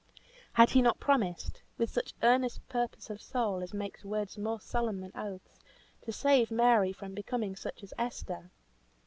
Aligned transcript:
Had 0.53 0.71
he 0.71 0.81
not 0.81 0.99
promised 0.99 1.61
with 1.77 1.91
such 1.91 2.15
earnest 2.23 2.67
purpose 2.67 3.11
of 3.11 3.21
soul, 3.21 3.61
as 3.61 3.71
makes 3.71 4.03
words 4.03 4.35
more 4.35 4.59
solemn 4.59 4.99
than 5.01 5.11
oaths, 5.13 5.59
to 6.01 6.11
save 6.11 6.49
Mary 6.49 6.91
from 6.91 7.13
becoming 7.13 7.55
such 7.55 7.83
as 7.83 7.93
Esther? 7.99 8.49